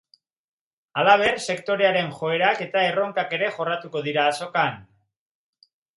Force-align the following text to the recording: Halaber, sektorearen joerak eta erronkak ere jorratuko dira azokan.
Halaber, 1.01 1.35
sektorearen 1.53 2.09
joerak 2.21 2.63
eta 2.67 2.83
erronkak 2.93 3.35
ere 3.39 3.51
jorratuko 3.59 4.03
dira 4.09 4.25
azokan. 4.31 4.81